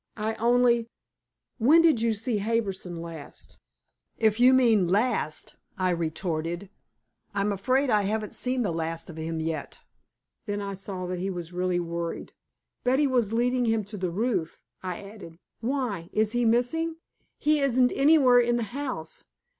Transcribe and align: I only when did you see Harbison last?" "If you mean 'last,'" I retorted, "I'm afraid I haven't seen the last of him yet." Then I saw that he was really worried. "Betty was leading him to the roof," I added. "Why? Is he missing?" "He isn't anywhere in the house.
I 0.17 0.33
only 0.39 0.89
when 1.59 1.83
did 1.83 2.01
you 2.01 2.13
see 2.13 2.39
Harbison 2.39 3.03
last?" 3.03 3.59
"If 4.17 4.39
you 4.39 4.51
mean 4.51 4.87
'last,'" 4.87 5.55
I 5.77 5.91
retorted, 5.91 6.71
"I'm 7.35 7.51
afraid 7.51 7.91
I 7.91 8.01
haven't 8.01 8.33
seen 8.33 8.63
the 8.63 8.71
last 8.73 9.11
of 9.11 9.17
him 9.17 9.39
yet." 9.39 9.81
Then 10.47 10.59
I 10.59 10.73
saw 10.73 11.05
that 11.05 11.19
he 11.19 11.29
was 11.29 11.53
really 11.53 11.79
worried. 11.79 12.33
"Betty 12.83 13.05
was 13.05 13.31
leading 13.31 13.65
him 13.65 13.83
to 13.83 13.95
the 13.97 14.09
roof," 14.09 14.59
I 14.81 15.03
added. 15.03 15.37
"Why? 15.59 16.09
Is 16.13 16.31
he 16.31 16.45
missing?" 16.45 16.95
"He 17.37 17.59
isn't 17.59 17.91
anywhere 17.91 18.39
in 18.39 18.55
the 18.55 18.63
house. 18.73 19.25